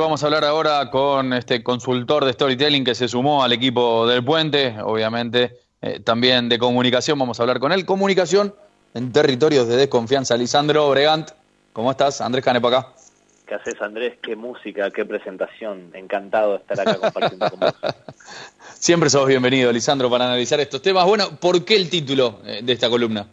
Vamos 0.00 0.22
a 0.22 0.26
hablar 0.26 0.44
ahora 0.44 0.90
con 0.92 1.32
este 1.32 1.64
consultor 1.64 2.24
de 2.24 2.32
storytelling 2.32 2.84
que 2.84 2.94
se 2.94 3.08
sumó 3.08 3.42
al 3.42 3.52
equipo 3.52 4.06
del 4.06 4.24
puente, 4.24 4.76
obviamente 4.80 5.56
eh, 5.82 5.98
también 5.98 6.48
de 6.48 6.56
comunicación, 6.56 7.18
vamos 7.18 7.40
a 7.40 7.42
hablar 7.42 7.58
con 7.58 7.72
él. 7.72 7.84
Comunicación 7.84 8.54
en 8.94 9.10
territorios 9.10 9.66
de 9.66 9.74
desconfianza. 9.74 10.36
Lisandro 10.36 10.88
Bregant, 10.90 11.32
¿cómo 11.72 11.90
estás? 11.90 12.20
Andrés 12.20 12.44
Canepa 12.44 12.68
acá. 12.68 12.92
¿Qué 13.44 13.56
haces 13.56 13.74
Andrés? 13.82 14.14
Qué 14.22 14.36
música, 14.36 14.88
qué 14.92 15.04
presentación. 15.04 15.90
Encantado 15.92 16.52
de 16.52 16.56
estar 16.58 16.78
acá 16.78 16.94
compartiendo 17.00 17.50
con 17.50 17.58
vos. 17.58 17.74
Siempre 18.74 19.10
sos 19.10 19.26
bienvenido, 19.26 19.72
Lisandro, 19.72 20.08
para 20.08 20.26
analizar 20.26 20.60
estos 20.60 20.80
temas. 20.80 21.06
Bueno, 21.06 21.30
¿por 21.40 21.64
qué 21.64 21.74
el 21.74 21.90
título 21.90 22.38
eh, 22.44 22.60
de 22.62 22.72
esta 22.72 22.88
columna? 22.88 23.26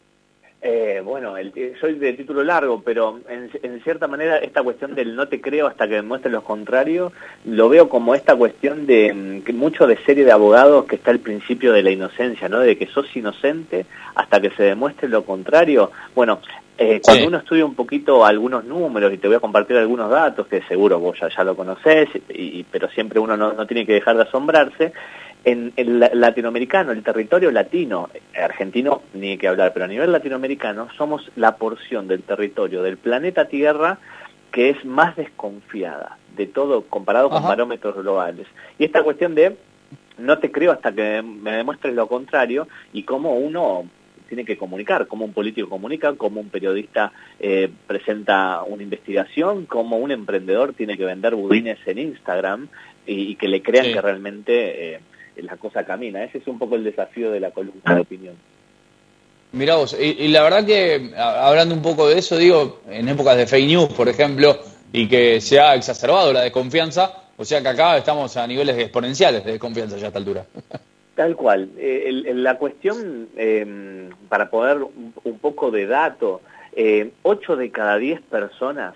Eh, 0.68 1.00
bueno, 1.06 1.38
el, 1.38 1.54
soy 1.80 1.94
de 1.94 2.14
título 2.14 2.44
largo, 2.44 2.82
pero 2.84 3.20
en, 3.30 3.82
cierta 3.84 4.08
manera 4.08 4.40
esta 4.40 4.64
cuestión 4.64 4.96
del 4.96 5.16
no 5.16 5.28
te 5.28 5.40
creo 5.40 5.68
hasta 5.68 5.88
que 5.88 5.94
demuestres 5.94 6.34
lo 6.34 6.44
contrario, 6.44 7.12
lo 7.46 7.70
veo 7.70 7.88
como 7.88 8.16
esta 8.16 8.36
cuestión 8.36 8.88
de 8.88 9.14
mm, 9.14 9.56
mucho 9.56 9.86
de 9.86 9.96
serie 9.98 10.26
de 10.26 10.32
abogados 10.32 10.86
que 10.86 10.96
está 10.96 11.12
el 11.12 11.20
principio 11.20 11.72
de 11.72 11.84
la 11.84 11.92
inocencia, 11.92 12.50
¿no? 12.50 12.62
De 12.62 12.80
que 12.80 12.88
sos 12.88 13.16
inocente 13.16 13.86
hasta 14.16 14.42
que 14.42 14.50
se 14.50 14.64
demuestre 14.64 15.08
lo 15.08 15.24
contrario. 15.24 15.92
Bueno, 16.16 16.40
eh, 16.80 17.00
cuando 17.04 17.28
uno 17.28 17.38
estudia 17.38 17.64
un 17.64 17.76
poquito 17.76 18.26
algunos 18.26 18.66
números, 18.66 19.14
y 19.14 19.20
te 19.20 19.28
voy 19.28 19.38
a 19.38 19.42
compartir 19.42 19.78
algunos 19.78 20.10
datos 20.10 20.48
que 20.48 20.64
seguro 20.64 21.00
vos 21.00 21.16
ya, 21.20 21.30
ya 21.30 21.44
lo 21.44 21.56
conocés, 21.56 22.10
y, 22.30 22.64
pero 22.64 22.90
siempre 22.90 23.20
uno 23.20 23.38
no, 23.38 23.54
no 23.54 23.68
tiene 23.68 23.86
que 23.86 23.94
dejar 23.94 24.16
de 24.16 24.24
asombrarse, 24.24 24.94
en 25.46 25.74
el 25.76 26.00
latinoamericano, 26.00 26.92
el 26.92 27.04
territorio 27.04 27.52
latino, 27.52 28.10
argentino 28.36 29.04
ni 29.14 29.32
hay 29.32 29.38
que 29.38 29.48
hablar, 29.48 29.74
pero 29.74 29.86
a 29.86 29.88
nivel 29.88 30.12
latinoamericano 30.12 30.88
somos 30.98 31.32
la 31.36 31.56
porción 31.58 32.08
del 32.08 32.24
territorio 32.24 32.82
del 32.82 32.98
planeta 32.98 33.48
Tierra 33.48 34.00
que 34.52 34.70
es 34.72 34.84
más 34.84 35.16
desconfiada 35.16 36.18
de 36.36 36.48
todo 36.48 36.86
comparado 36.86 37.30
con 37.30 37.44
parámetros 37.44 37.96
globales. 37.96 38.48
Y 38.80 38.86
esta 38.86 39.04
cuestión 39.04 39.36
de 39.36 39.56
no 40.18 40.40
te 40.40 40.52
creo 40.52 40.72
hasta 40.72 40.94
que 40.94 41.22
me 41.22 41.52
demuestres 41.52 41.94
lo 41.94 42.08
contrario 42.08 42.68
y 42.92 43.04
cómo 43.04 43.36
uno 43.36 43.88
tiene 44.28 44.46
que 44.46 44.58
comunicar, 44.58 45.08
cómo 45.08 45.26
un 45.26 45.34
político 45.34 45.70
comunica, 45.70 46.14
cómo 46.16 46.42
un 46.42 46.50
periodista 46.50 47.12
eh, 47.40 47.70
presenta 47.86 48.64
una 48.64 48.82
investigación, 48.82 49.66
cómo 49.66 49.98
un 49.98 50.12
emprendedor 50.12 50.74
tiene 50.74 50.98
que 50.98 51.06
vender 51.06 51.36
budines 51.36 51.78
en 51.86 52.00
Instagram 52.00 52.68
y, 53.06 53.36
que 53.36 53.48
le 53.48 53.62
crean 53.62 53.94
que 53.94 54.02
realmente... 54.02 54.96
Eh, 54.96 55.00
la 55.38 55.58
cosa 55.58 55.86
camina. 55.86 56.24
Ese 56.24 56.40
es 56.40 56.48
un 56.48 56.60
poco 56.60 56.76
el 56.76 56.84
desafío 56.84 57.32
de 57.32 57.40
la 57.40 57.52
columna 57.52 57.96
de 57.96 58.02
opinión. 58.02 58.36
Mirá 59.52 59.76
vos, 59.76 59.98
y, 59.98 60.28
la 60.28 60.44
verdad 60.44 60.66
que 60.66 61.14
hablando 61.18 61.76
un 61.76 61.82
poco 61.82 62.10
de 62.10 62.20
eso, 62.20 62.38
digo, 62.38 62.82
en 62.90 63.08
épocas 63.08 63.38
de 63.38 63.48
fake 63.48 63.68
news, 63.68 63.94
por 63.94 64.10
ejemplo, 64.10 64.58
y 64.92 65.08
que 65.08 65.40
se 65.40 65.60
ha 65.60 65.76
exacerbado 65.76 66.34
la 66.34 66.42
desconfianza, 66.42 67.24
o 67.38 67.46
sea 67.46 67.62
que 67.62 67.70
acá 67.70 67.98
estamos 67.98 68.36
a 68.36 68.46
niveles 68.48 68.78
exponenciales 68.78 69.46
de 69.46 69.54
desconfianza 69.54 69.98
ya 69.98 70.06
a 70.06 70.08
esta 70.08 70.20
altura. 70.20 70.46
Tal 71.16 71.38
cual. 71.38 71.70
Eh, 71.78 72.34
la 72.36 72.58
cuestión, 72.58 73.30
em, 73.38 74.10
para 74.28 74.50
poder 74.50 74.80
un, 74.80 75.40
poco 75.40 75.72
de 75.72 75.88
dato, 75.88 76.42
eh, 76.76 77.12
8 77.24 77.56
de 77.56 77.72
cada 77.72 77.98
10 77.98 78.22
personas, 78.24 78.96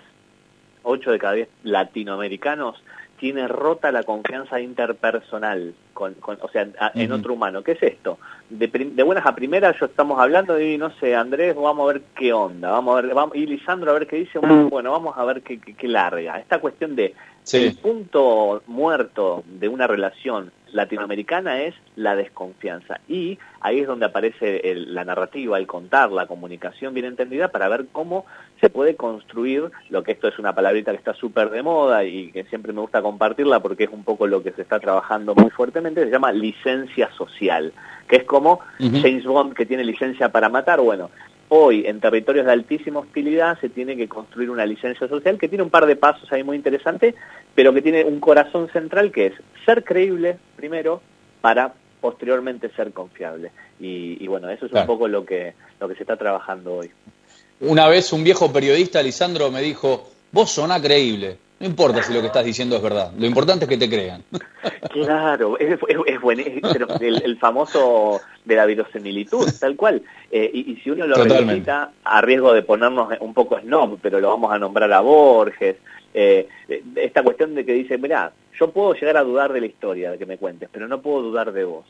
8 0.82 1.12
de 1.12 1.18
cada 1.18 1.32
10 1.32 1.48
latinoamericanos, 1.62 2.82
tiene 3.18 3.48
rota 3.48 3.90
la 3.90 4.02
confianza 4.02 4.60
interpersonal, 4.60 5.74
con, 6.00 6.38
o 6.40 6.48
sea, 6.48 6.66
en 6.94 7.12
otro 7.12 7.34
humano. 7.34 7.62
¿Qué 7.62 7.72
es 7.72 7.82
esto? 7.82 8.18
De, 8.48 8.66
buenas 9.04 9.26
a 9.26 9.34
primeras 9.34 9.78
yo 9.78 9.86
estamos 9.86 10.18
hablando 10.18 10.58
y 10.58 10.78
no 10.78 10.90
sé, 10.98 11.14
Andrés, 11.14 11.54
vamos 11.54 11.88
a 11.88 11.92
ver 11.92 12.02
qué 12.16 12.32
onda, 12.32 12.70
vamos 12.70 12.98
a 12.98 13.02
ver, 13.02 13.14
vamos, 13.14 13.36
y 13.36 13.46
Lisandro 13.46 13.90
a 13.90 13.94
ver 13.94 14.06
qué 14.06 14.16
dice, 14.16 14.38
bueno, 14.38 14.92
vamos 14.92 15.16
a 15.16 15.24
ver 15.24 15.42
qué, 15.42 15.60
qué, 15.60 15.88
larga. 15.88 16.38
Esta 16.38 16.58
cuestión 16.58 16.96
de 16.96 17.14
el 17.52 17.76
punto 17.76 18.62
muerto 18.66 19.44
de 19.46 19.68
una 19.68 19.86
relación 19.86 20.50
latinoamericana 20.72 21.62
es 21.62 21.74
la 21.96 22.16
desconfianza. 22.16 23.00
Y 23.08 23.38
ahí 23.60 23.80
es 23.80 23.86
donde 23.86 24.06
aparece 24.06 24.62
la 24.74 25.04
narrativa, 25.04 25.58
el 25.58 25.66
contar, 25.66 26.10
la 26.10 26.26
comunicación 26.26 26.94
bien 26.94 27.06
entendida 27.06 27.48
para 27.48 27.68
ver 27.68 27.86
cómo 27.92 28.26
se 28.60 28.70
puede 28.70 28.96
construir, 28.96 29.70
lo 29.88 30.02
que 30.02 30.12
esto 30.12 30.28
es 30.28 30.38
una 30.38 30.54
palabrita 30.54 30.90
que 30.92 30.98
está 30.98 31.14
súper 31.14 31.50
de 31.50 31.62
moda 31.62 32.04
y 32.04 32.30
que 32.30 32.44
siempre 32.44 32.72
me 32.72 32.80
gusta 32.80 33.02
compartirla 33.02 33.60
porque 33.60 33.84
es 33.84 33.90
un 33.90 34.04
poco 34.04 34.26
lo 34.26 34.42
que 34.42 34.52
se 34.52 34.62
está 34.62 34.78
trabajando 34.78 35.34
muy 35.34 35.50
fuertemente, 35.50 36.04
se 36.04 36.10
llama 36.10 36.32
licencia 36.32 37.10
social, 37.12 37.72
que 38.06 38.16
es 38.16 38.24
como 38.24 38.60
James 38.78 39.24
Bond 39.24 39.54
que 39.54 39.66
tiene 39.66 39.84
licencia 39.84 40.30
para 40.30 40.48
matar, 40.48 40.80
bueno, 40.80 41.10
hoy 41.50 41.84
en 41.86 42.00
territorios 42.00 42.46
de 42.46 42.52
altísima 42.52 43.00
hostilidad 43.00 43.60
se 43.60 43.68
tiene 43.68 43.96
que 43.96 44.08
construir 44.08 44.50
una 44.50 44.64
licencia 44.64 45.06
social 45.08 45.36
que 45.36 45.48
tiene 45.48 45.64
un 45.64 45.70
par 45.70 45.84
de 45.84 45.96
pasos 45.96 46.30
ahí 46.32 46.42
muy 46.42 46.56
interesantes, 46.56 47.14
pero 47.54 47.74
que 47.74 47.82
tiene 47.82 48.04
un 48.04 48.20
corazón 48.20 48.70
central 48.72 49.12
que 49.12 49.26
es 49.26 49.32
ser 49.66 49.84
creíble 49.84 50.38
primero 50.56 51.02
para 51.40 51.74
posteriormente 52.00 52.70
ser 52.70 52.92
confiable. 52.92 53.50
Y, 53.78 54.26
bueno, 54.26 54.48
eso 54.48 54.66
es 54.66 54.72
un 54.72 54.86
poco 54.86 55.08
lo 55.08 55.24
que, 55.24 55.54
lo 55.80 55.88
que 55.88 55.94
se 55.94 56.02
está 56.02 56.16
trabajando 56.16 56.76
hoy. 56.76 56.90
Una 57.60 57.88
vez 57.88 58.12
un 58.12 58.24
viejo 58.24 58.52
periodista, 58.52 59.02
Lisandro, 59.02 59.50
me 59.50 59.60
dijo, 59.60 60.08
vos 60.32 60.50
sonás 60.50 60.80
creíble. 60.80 61.38
No 61.60 61.66
importa 61.66 62.02
si 62.02 62.14
lo 62.14 62.22
que 62.22 62.28
estás 62.28 62.44
diciendo 62.44 62.76
es 62.76 62.82
verdad, 62.82 63.12
lo 63.18 63.26
importante 63.26 63.66
es 63.66 63.68
que 63.68 63.76
te 63.76 63.88
crean. 63.88 64.24
Claro, 64.90 65.58
es, 65.58 65.78
bueno, 66.22 66.42
el, 67.00 67.38
famoso 67.38 68.20
de 68.46 68.56
la 68.56 68.64
verosimilitud, 68.64 69.46
tal 69.60 69.76
cual. 69.76 70.02
Eh, 70.30 70.50
y, 70.52 70.76
si 70.76 70.90
uno 70.90 71.06
lo 71.06 71.22
repita, 71.22 71.92
a 72.02 72.20
riesgo 72.22 72.54
de 72.54 72.62
ponernos 72.62 73.12
un 73.20 73.34
poco 73.34 73.60
snob, 73.60 73.98
pero 74.00 74.20
lo 74.20 74.30
vamos 74.30 74.50
a 74.52 74.58
nombrar 74.58 74.90
a 74.90 75.00
Borges, 75.00 75.76
eh, 76.14 76.48
esta 76.96 77.22
cuestión 77.22 77.54
de 77.54 77.66
que 77.66 77.74
dice, 77.74 77.98
mirá, 77.98 78.32
yo 78.58 78.70
puedo 78.70 78.94
llegar 78.94 79.18
a 79.18 79.22
dudar 79.22 79.52
de 79.52 79.60
la 79.60 79.66
historia 79.66 80.10
de 80.10 80.18
que 80.18 80.26
me 80.26 80.38
cuentes, 80.38 80.68
pero 80.72 80.88
no 80.88 81.02
puedo 81.02 81.22
dudar 81.22 81.52
de 81.52 81.64
vos. 81.64 81.84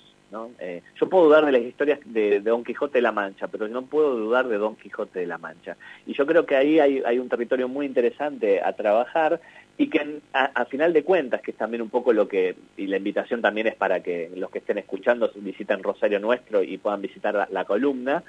Eh, 0.58 0.82
yo 1.00 1.08
puedo 1.08 1.24
dudar 1.24 1.44
de 1.44 1.52
las 1.52 1.62
historias 1.62 1.98
de, 2.04 2.41
Don 2.41 2.62
Quijote 2.64 2.98
de 2.98 3.02
la 3.02 3.12
Mancha, 3.12 3.48
pero 3.48 3.68
no 3.68 3.82
puedo 3.82 4.16
dudar 4.16 4.46
de 4.48 4.58
Don 4.58 4.76
Quijote 4.76 5.20
de 5.20 5.26
la 5.26 5.38
Mancha. 5.38 5.76
Y 6.06 6.14
yo 6.14 6.26
creo 6.26 6.46
que 6.46 6.56
ahí 6.56 6.78
hay, 6.78 7.18
un 7.18 7.28
territorio 7.28 7.68
muy 7.68 7.86
interesante 7.86 8.60
a 8.62 8.72
trabajar 8.74 9.41
y 9.76 9.88
que 9.88 10.20
a, 10.32 10.64
final 10.66 10.92
de 10.92 11.02
cuentas, 11.02 11.41
que 11.41 11.50
es 11.50 11.56
también 11.56 11.82
un 11.82 11.91
poco 11.91 12.12
lo 12.12 12.28
que, 12.28 12.54
y 12.76 12.86
la 12.86 12.98
invitación 12.98 13.41
también 13.41 13.66
es 13.66 13.74
para 13.74 14.02
que 14.02 14.30
los 14.36 14.50
que 14.50 14.58
estén 14.58 14.78
escuchando 14.78 15.30
visiten 15.36 15.82
Rosario 15.82 16.20
Nuestro 16.20 16.62
y 16.62 16.78
puedan 16.78 17.00
visitar 17.00 17.48
la, 17.50 17.64
columna, 17.64 18.22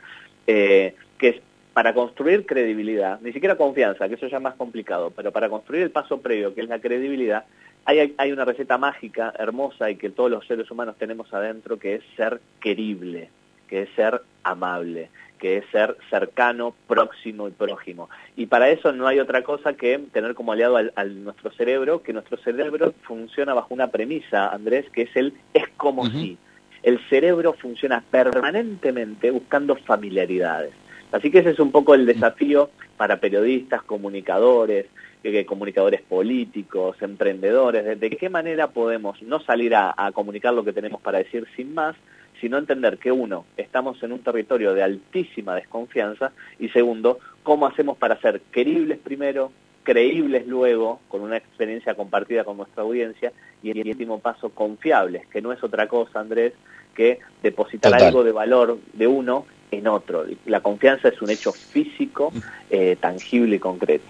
eh, 0.48 0.96
que 1.18 1.28
es 1.30 1.42
para 1.74 1.94
construir 1.94 2.46
credibilidad, 2.46 3.20
ni 3.22 3.32
siquiera 3.32 3.56
confianza, 3.56 4.10
que 4.10 4.16
eso 4.16 4.28
ya 4.28 4.38
es 4.38 4.44
más 4.44 4.56
complicado, 4.56 5.12
pero 5.12 5.32
para 5.32 5.50
construir 5.50 5.84
el 5.84 5.92
paso 5.92 6.20
previo, 6.22 6.54
que 6.54 6.62
es 6.62 6.68
la 6.68 6.82
credibilidad, 6.82 7.46
hay, 7.86 8.14
hay 8.18 8.32
una 8.32 8.46
receta 8.46 8.78
mágica, 8.78 9.34
hermosa, 9.38 9.90
y 9.90 9.96
que 9.96 10.10
todos 10.10 10.32
los 10.32 10.46
seres 10.46 10.70
humanos 10.72 10.96
tenemos 10.98 11.34
adentro, 11.34 11.80
que 11.80 11.96
es 11.96 12.04
ser 12.16 12.40
querible, 12.60 13.30
que 13.68 13.84
es 13.84 13.90
ser 13.96 14.22
amable, 14.44 15.10
que 15.42 15.58
es 15.58 15.66
ser 15.72 15.98
cercano, 16.10 16.76
próximo 16.88 17.48
y 17.48 17.52
prójimo. 17.52 18.10
Y 18.36 18.46
para 18.46 18.70
eso 18.70 18.92
no 18.92 19.08
hay 19.08 19.20
otra 19.20 19.44
cosa 19.44 19.74
que 19.74 20.00
tener 20.14 20.36
como 20.36 20.52
aliado 20.52 20.78
al, 20.78 21.24
nuestro 21.24 21.52
cerebro, 21.52 22.04
que 22.04 22.14
nuestro 22.14 22.38
cerebro 22.38 22.94
funciona 23.02 23.56
bajo 23.56 23.74
una 23.74 23.88
premisa, 23.88 24.50
Andrés, 24.50 24.86
que 24.92 25.04
es 25.04 25.16
el 25.16 25.34
es 25.54 25.68
como 25.78 26.06
si. 26.06 26.38
El 26.84 27.00
cerebro 27.10 27.54
funciona 27.54 28.04
permanentemente 28.10 29.32
buscando 29.32 29.76
familiaridades. 29.76 30.74
Así 31.12 31.30
que 31.30 31.40
ese 31.40 31.52
es 31.52 31.60
un 31.60 31.72
poco 31.72 31.94
el 31.94 32.06
desafío 32.06 32.70
para 32.98 33.20
periodistas, 33.20 33.84
comunicadores, 33.84 34.86
eh, 35.24 35.46
comunicadores 35.46 36.02
políticos, 36.02 36.96
emprendedores, 37.02 38.00
de, 38.00 38.10
qué 38.10 38.30
manera 38.30 38.68
podemos 38.68 39.22
no 39.22 39.40
salir 39.40 39.76
a, 39.76 39.94
comunicar 40.14 40.54
lo 40.54 40.64
que 40.64 40.74
tenemos 40.74 41.02
para 41.02 41.20
decir 41.20 41.48
sin 41.56 41.74
más, 41.74 41.96
sino 42.40 42.58
entender 42.58 42.98
que 42.98 43.12
uno, 43.12 43.46
estamos 43.58 44.02
en 44.02 44.14
un 44.14 44.20
territorio 44.20 44.74
de 44.74 44.84
altísima 44.84 45.54
desconfianza 45.54 46.32
y 46.60 46.70
segundo, 46.70 47.20
cómo 47.44 47.68
hacemos 47.68 47.98
para 47.98 48.20
ser 48.20 48.42
queribles 48.52 48.98
primero, 48.98 49.52
creíbles 49.84 50.48
luego, 50.48 51.02
con 51.08 51.22
una 51.22 51.38
experiencia 51.38 51.94
compartida 51.94 52.44
con 52.44 52.58
nuestra 52.58 52.84
audiencia, 52.84 53.32
y 53.62 53.70
el 53.72 53.88
último 53.88 54.20
paso, 54.20 54.50
confiables, 54.50 55.28
que 55.28 55.42
no 55.42 55.52
es 55.52 55.64
otra 55.64 55.88
cosa, 55.88 56.20
Andrés, 56.20 56.54
que 56.96 57.20
depositar 57.44 57.94
algo 57.94 58.24
de 58.24 58.32
valor 58.32 58.80
de 58.94 59.08
uno 59.08 59.46
en 59.72 59.88
otro. 59.88 60.26
La 60.46 60.62
confianza 60.62 61.08
es 61.08 61.22
un 61.22 61.30
hecho 61.30 61.52
físico, 61.52 62.32
eh, 62.70 62.98
tangible 63.00 63.56
y 63.56 63.60
concreto. 63.60 64.06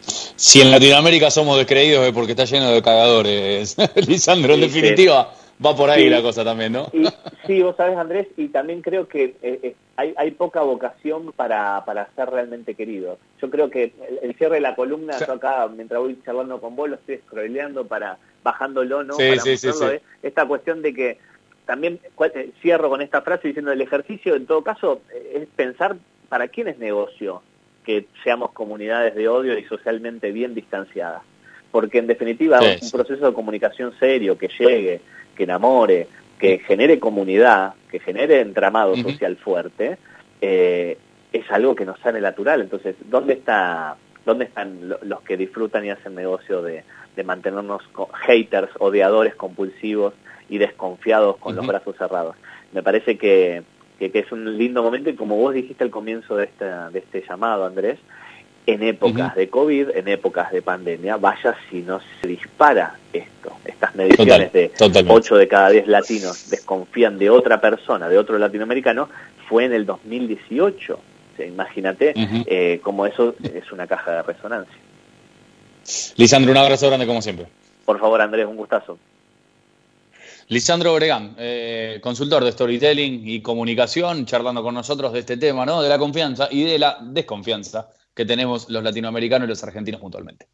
Si 0.00 0.60
en 0.60 0.70
Latinoamérica 0.70 1.30
somos 1.30 1.56
descreídos 1.58 2.06
es 2.06 2.12
porque 2.12 2.32
está 2.32 2.44
lleno 2.44 2.70
de 2.70 2.82
cagadores, 2.82 3.76
Lisandro, 4.08 4.54
en 4.54 4.62
definitiva. 4.62 5.32
Va 5.64 5.76
por 5.76 5.90
ahí 5.90 6.08
la 6.08 6.22
cosa 6.22 6.44
también, 6.44 6.72
¿no? 6.72 6.90
sí, 7.46 7.62
vos 7.62 7.76
sabés, 7.76 7.96
Andrés, 7.96 8.26
y 8.36 8.48
también 8.48 8.82
creo 8.82 9.06
que 9.06 9.36
eh, 9.42 9.60
eh, 9.62 9.76
hay, 9.96 10.12
hay, 10.16 10.32
poca 10.32 10.60
vocación 10.62 11.30
para, 11.32 11.84
para 11.84 12.08
ser 12.16 12.30
realmente 12.30 12.74
querido. 12.74 13.18
Yo 13.40 13.48
creo 13.48 13.70
que 13.70 13.92
el, 14.22 14.34
cierre 14.34 14.56
de 14.56 14.60
la 14.60 14.74
columna, 14.74 15.16
yo 15.24 15.34
acá, 15.34 15.68
mientras 15.68 16.00
voy 16.00 16.18
charlando 16.24 16.60
con 16.60 16.74
vos, 16.74 16.88
lo 16.88 16.96
estoy 16.96 17.18
scrolleando 17.18 17.86
para, 17.86 18.18
bajándolo, 18.42 19.04
¿no? 19.04 19.16
para 19.16 19.40
sí, 19.40 19.56
sí, 19.56 19.68
esta 20.22 20.46
cuestión 20.46 20.82
de 20.82 20.94
que 20.94 21.18
también 21.66 22.00
eh, 22.34 22.50
cierro 22.60 22.88
con 22.88 23.02
esta 23.02 23.22
frase 23.22 23.48
diciendo 23.48 23.72
el 23.72 23.80
ejercicio, 23.80 24.34
en 24.34 24.46
todo 24.46 24.62
caso, 24.62 25.02
eh, 25.14 25.42
es 25.42 25.48
pensar 25.48 25.96
para 26.28 26.48
quién 26.48 26.68
es 26.68 26.78
negocio 26.78 27.42
que 27.84 28.06
seamos 28.22 28.52
comunidades 28.52 29.14
de 29.14 29.28
odio 29.28 29.58
y 29.58 29.64
socialmente 29.64 30.32
bien 30.32 30.54
distanciadas. 30.54 31.22
porque 31.70 31.98
en 31.98 32.06
definitiva 32.06 32.60
un 32.60 32.90
proceso 32.90 33.26
de 33.26 33.32
comunicación 33.32 33.94
serio, 33.98 34.36
que 34.36 34.48
llegue, 34.48 35.00
que 35.34 35.44
enamore, 35.44 36.06
que 36.38 36.58
genere 36.58 37.00
comunidad, 37.00 37.72
que 37.90 37.98
genere 37.98 38.40
entramado 38.40 38.94
social 38.96 39.36
fuerte, 39.36 39.96
eh, 40.42 40.98
es 41.32 41.50
algo 41.50 41.74
que 41.74 41.86
nos 41.86 41.98
sale 42.00 42.20
natural. 42.20 42.60
Entonces, 42.60 42.96
¿dónde 43.08 43.32
está 43.32 43.96
dónde 44.24 44.44
están 44.44 44.94
los 45.02 45.20
que 45.22 45.36
disfrutan 45.36 45.84
y 45.84 45.90
hacen 45.90 46.14
negocio 46.14 46.62
de, 46.62 46.84
mantenernos 47.24 47.82
haters, 48.26 48.70
odiadores 48.78 49.34
compulsivos 49.34 50.14
y 50.52 50.58
desconfiados 50.58 51.38
con 51.38 51.56
los 51.56 51.66
brazos 51.66 51.96
cerrados? 51.96 52.36
Me 52.72 52.82
parece 52.82 53.16
que, 53.16 53.62
que, 53.98 54.10
es 54.12 54.30
un 54.32 54.58
lindo 54.58 54.82
momento 54.82 55.08
y 55.08 55.14
como 55.14 55.36
vos 55.36 55.54
dijiste 55.54 55.82
al 55.82 55.90
comienzo 55.90 56.36
de, 56.36 56.44
esta, 56.44 56.90
de 56.90 56.98
este 56.98 57.24
llamado, 57.26 57.64
Andrés, 57.64 57.98
en 58.66 58.82
épocas 58.82 59.34
de 59.34 59.48
COVID, 59.48 59.88
en 59.94 60.08
épocas 60.08 60.52
de 60.52 60.60
pandemia, 60.60 61.16
vaya 61.16 61.56
si 61.70 61.80
no 61.80 62.00
se 62.20 62.28
dispara 62.28 62.96
esto. 63.12 63.52
Estas 63.64 63.94
mediciones 63.94 64.52
de 64.52 64.70
8 65.08 65.36
de 65.36 65.48
cada 65.48 65.70
10 65.70 65.88
latinos 65.88 66.50
desconfían 66.50 67.18
de 67.18 67.30
otra 67.30 67.60
persona, 67.60 68.08
de 68.08 68.18
otro 68.18 68.38
latinoamericano, 68.38 69.08
fue 69.48 69.64
en 69.64 69.72
el 69.72 69.86
2018. 69.86 70.98
imagínate 71.48 72.12
eh, 72.14 72.78
cómo 72.82 73.06
eso 73.06 73.34
es 73.42 73.72
una 73.72 73.86
caja 73.86 74.12
de 74.12 74.22
resonancia. 74.22 74.76
Lisandro, 76.16 76.52
un 76.52 76.58
abrazo 76.58 76.88
grande 76.88 77.06
como 77.06 77.22
siempre. 77.22 77.46
Por 77.84 77.98
favor, 77.98 78.20
Andrés, 78.20 78.46
un 78.46 78.56
gustazo. 78.56 78.98
Lisandro 80.48 80.92
Obregán, 80.92 81.34
eh, 81.38 82.00
consultor 82.02 82.44
de 82.44 82.52
storytelling 82.52 83.26
y 83.26 83.40
comunicación, 83.40 84.26
charlando 84.26 84.62
con 84.62 84.74
nosotros 84.74 85.12
de 85.12 85.20
este 85.20 85.36
tema, 85.36 85.64
¿no? 85.64 85.82
De 85.82 85.88
la 85.88 85.98
confianza 85.98 86.48
y 86.50 86.64
de 86.64 86.78
la 86.78 86.98
desconfianza 87.00 87.88
que 88.14 88.24
tenemos 88.24 88.68
los 88.68 88.82
latinoamericanos 88.82 89.46
y 89.46 89.48
los 89.50 89.62
argentinos 89.64 90.00
puntualmente. 90.00 90.48